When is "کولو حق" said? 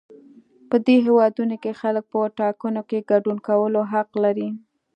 3.47-4.09